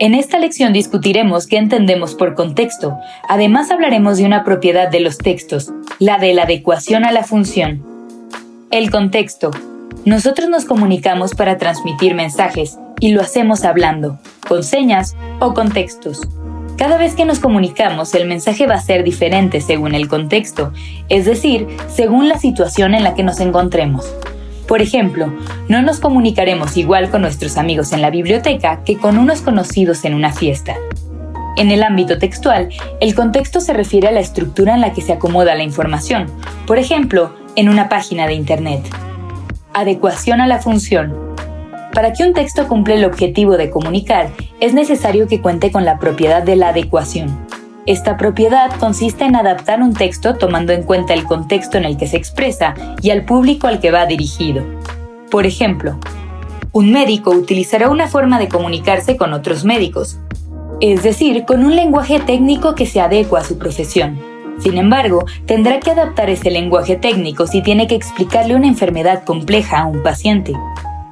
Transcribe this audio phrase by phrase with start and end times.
[0.00, 2.98] En esta lección discutiremos qué entendemos por contexto.
[3.28, 5.70] Además hablaremos de una propiedad de los textos,
[6.00, 7.84] la de la adecuación a la función.
[8.72, 9.52] El contexto.
[10.04, 14.18] Nosotros nos comunicamos para transmitir mensajes y lo hacemos hablando,
[14.48, 16.22] con señas o con textos.
[16.76, 20.72] Cada vez que nos comunicamos, el mensaje va a ser diferente según el contexto,
[21.08, 24.12] es decir, según la situación en la que nos encontremos.
[24.66, 25.32] Por ejemplo,
[25.68, 30.14] no nos comunicaremos igual con nuestros amigos en la biblioteca que con unos conocidos en
[30.14, 30.74] una fiesta.
[31.56, 35.12] En el ámbito textual, el contexto se refiere a la estructura en la que se
[35.12, 36.26] acomoda la información,
[36.66, 38.82] por ejemplo, en una página de Internet.
[39.72, 41.14] Adecuación a la función.
[41.92, 45.98] Para que un texto cumpla el objetivo de comunicar, es necesario que cuente con la
[45.98, 47.46] propiedad de la adecuación.
[47.86, 52.06] Esta propiedad consiste en adaptar un texto tomando en cuenta el contexto en el que
[52.06, 54.64] se expresa y al público al que va dirigido.
[55.30, 55.98] Por ejemplo,
[56.72, 60.18] un médico utilizará una forma de comunicarse con otros médicos,
[60.80, 64.18] es decir, con un lenguaje técnico que se adecua a su profesión.
[64.60, 69.80] Sin embargo, tendrá que adaptar ese lenguaje técnico si tiene que explicarle una enfermedad compleja
[69.80, 70.54] a un paciente.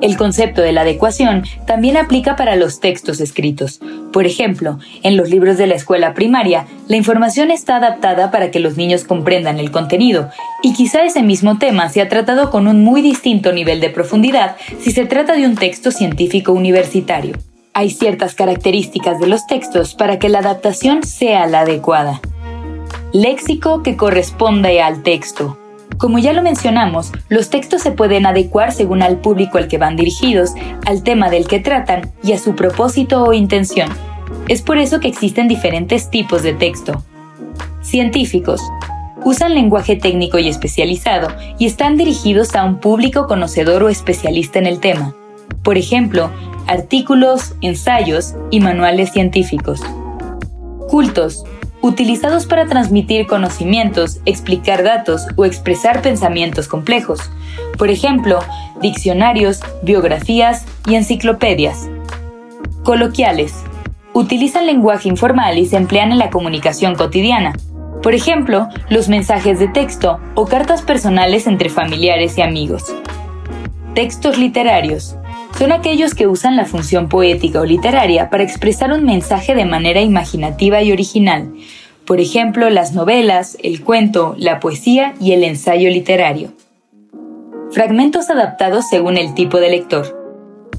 [0.00, 3.80] El concepto de la adecuación también aplica para los textos escritos.
[4.12, 8.60] Por ejemplo, en los libros de la escuela primaria, la información está adaptada para que
[8.60, 10.30] los niños comprendan el contenido,
[10.62, 14.56] y quizá ese mismo tema se ha tratado con un muy distinto nivel de profundidad
[14.80, 17.36] si se trata de un texto científico universitario.
[17.74, 22.20] Hay ciertas características de los textos para que la adaptación sea la adecuada.
[23.12, 25.59] Léxico que corresponde al texto.
[26.00, 29.96] Como ya lo mencionamos, los textos se pueden adecuar según al público al que van
[29.96, 30.54] dirigidos,
[30.86, 33.90] al tema del que tratan y a su propósito o intención.
[34.48, 37.04] Es por eso que existen diferentes tipos de texto.
[37.82, 38.62] Científicos.
[39.24, 41.28] Usan lenguaje técnico y especializado
[41.58, 45.14] y están dirigidos a un público conocedor o especialista en el tema.
[45.62, 46.30] Por ejemplo,
[46.66, 49.82] artículos, ensayos y manuales científicos.
[50.88, 51.44] Cultos
[51.82, 57.30] utilizados para transmitir conocimientos, explicar datos o expresar pensamientos complejos.
[57.78, 58.40] Por ejemplo,
[58.80, 61.88] diccionarios, biografías y enciclopedias.
[62.84, 63.54] Coloquiales.
[64.12, 67.52] Utilizan lenguaje informal y se emplean en la comunicación cotidiana.
[68.02, 72.94] Por ejemplo, los mensajes de texto o cartas personales entre familiares y amigos.
[73.94, 75.16] Textos literarios
[75.60, 80.00] son aquellos que usan la función poética o literaria para expresar un mensaje de manera
[80.00, 81.52] imaginativa y original,
[82.06, 86.54] por ejemplo las novelas, el cuento, la poesía y el ensayo literario.
[87.72, 90.18] Fragmentos adaptados según el tipo de lector.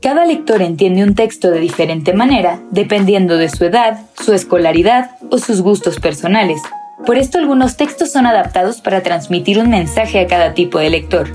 [0.00, 5.36] Cada lector entiende un texto de diferente manera, dependiendo de su edad, su escolaridad o
[5.36, 6.62] sus gustos personales.
[7.04, 11.28] Por esto algunos textos son adaptados para transmitir un mensaje a cada tipo de lector.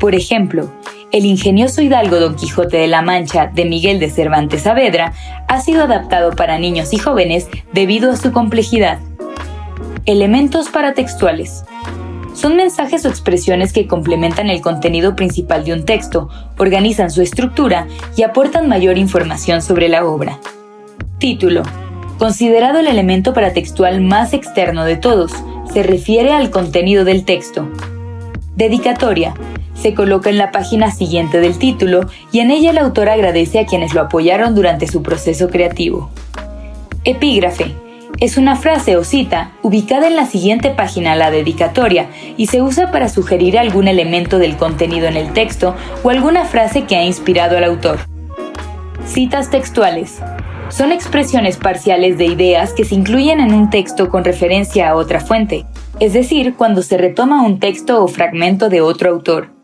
[0.00, 0.70] Por ejemplo,
[1.12, 5.12] el ingenioso hidalgo Don Quijote de la Mancha de Miguel de Cervantes Saavedra
[5.48, 8.98] ha sido adaptado para niños y jóvenes debido a su complejidad.
[10.06, 11.64] Elementos paratextuales.
[12.34, 16.28] Son mensajes o expresiones que complementan el contenido principal de un texto,
[16.58, 20.38] organizan su estructura y aportan mayor información sobre la obra.
[21.18, 21.62] Título.
[22.18, 25.32] Considerado el elemento paratextual más externo de todos,
[25.72, 27.68] se refiere al contenido del texto.
[28.56, 29.34] Dedicatoria
[29.80, 33.66] se coloca en la página siguiente del título y en ella el autor agradece a
[33.66, 36.10] quienes lo apoyaron durante su proceso creativo.
[37.04, 37.74] Epígrafe.
[38.18, 42.90] Es una frase o cita ubicada en la siguiente página, la dedicatoria, y se usa
[42.90, 47.56] para sugerir algún elemento del contenido en el texto o alguna frase que ha inspirado
[47.56, 48.00] al autor.
[49.06, 50.20] Citas textuales.
[50.68, 55.20] Son expresiones parciales de ideas que se incluyen en un texto con referencia a otra
[55.20, 55.64] fuente,
[55.98, 59.59] es decir, cuando se retoma un texto o fragmento de otro autor.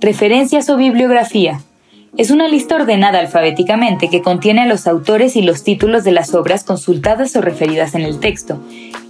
[0.00, 1.60] Referencias o bibliografía.
[2.16, 6.34] Es una lista ordenada alfabéticamente que contiene a los autores y los títulos de las
[6.34, 8.58] obras consultadas o referidas en el texto.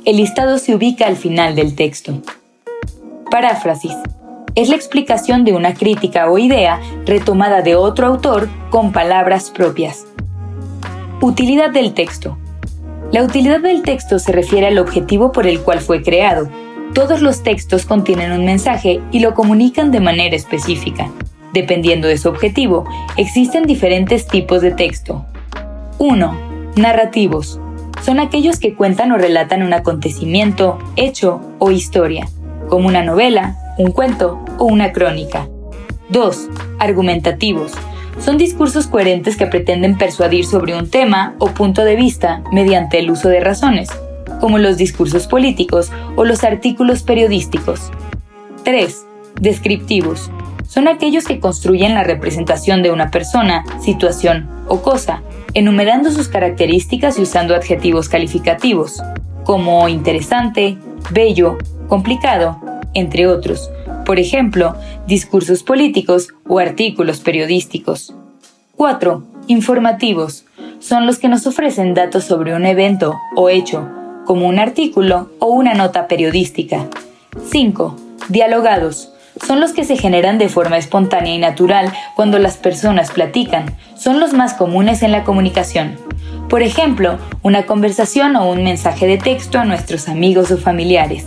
[0.05, 2.21] El listado se ubica al final del texto.
[3.31, 3.95] Paráfrasis.
[4.57, 10.07] Es la explicación de una crítica o idea retomada de otro autor con palabras propias.
[11.21, 12.37] Utilidad del texto.
[13.13, 16.49] La utilidad del texto se refiere al objetivo por el cual fue creado,
[16.95, 21.11] todos los textos contienen un mensaje y lo comunican de manera específica.
[21.53, 22.85] Dependiendo de su objetivo,
[23.17, 25.25] existen diferentes tipos de texto.
[25.99, 26.51] 1.
[26.77, 27.61] Narrativos.
[28.03, 32.29] son aquellos que cuentan o relatan un acontecimiento, hecho o historia,
[32.69, 35.49] como una novela, un cuento o una crónica.
[36.09, 36.49] 2.
[36.79, 37.73] Argumentativos.
[38.19, 43.11] Son discursos coherentes que pretenden persuadir sobre un tema o punto de vista mediante el
[43.11, 43.91] uso de razones,
[44.41, 47.91] como los discursos políticos o los artículos periodísticos.
[48.65, 49.07] 3.
[49.41, 50.31] Descriptivos.
[50.67, 55.23] Son aquellos que construyen la representación de una persona, situación o cosa,
[55.55, 59.03] enumerando sus características y usando adjetivos calificativos,
[59.45, 60.79] como interesante,
[61.11, 61.59] bello,
[61.89, 62.61] complicado,
[62.95, 63.71] entre otros.
[64.07, 64.77] Por ejemplo,
[65.07, 68.15] discursos políticos o artículos periodísticos.
[68.77, 69.25] 4.
[69.49, 70.45] Informativos.
[70.79, 73.89] Son los que nos ofrecen datos sobre un evento o hecho,
[74.31, 76.87] como un artículo o una nota periodística.
[77.51, 77.97] 5.
[78.29, 79.11] Dialogados.
[79.45, 83.75] Son los que se generan de forma espontánea y natural cuando las personas platican.
[83.97, 85.97] Son los más comunes en la comunicación.
[86.49, 91.27] Por ejemplo, una conversación o un mensaje de texto a nuestros amigos o familiares.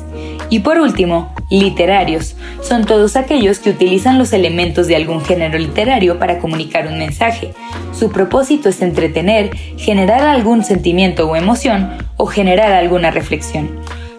[0.50, 2.38] Y por último, literarios.
[2.62, 7.54] Son todos aquellos que utilizan los elementos de algún género literario para comunicar un mensaje.
[7.92, 13.70] Su propósito es entretener, generar algún sentimiento o emoción o generar alguna reflexión.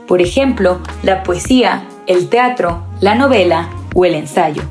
[0.07, 4.63] Por ejemplo, la poesía, el teatro, la novela o el ensayo.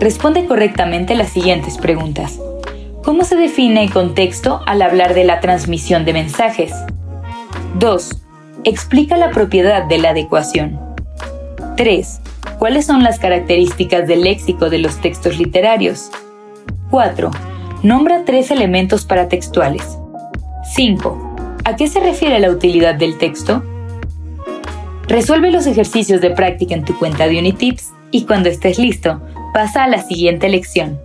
[0.00, 2.38] Responde correctamente las siguientes preguntas.
[3.02, 6.72] ¿Cómo se define contexto al hablar de la transmisión de mensajes?
[7.78, 8.22] 2.
[8.64, 10.80] Explica la propiedad de la adecuación.
[11.76, 12.20] 3.
[12.58, 16.10] ¿Cuáles son las características del léxico de los textos literarios?
[16.90, 17.30] 4.
[17.82, 19.98] Nombra tres elementos paratextuales.
[20.74, 21.33] 5.
[21.66, 23.62] ¿A qué se refiere la utilidad del texto?
[25.08, 29.22] Resuelve los ejercicios de práctica en tu cuenta de Unitips y cuando estés listo,
[29.54, 31.00] pasa a la siguiente lección.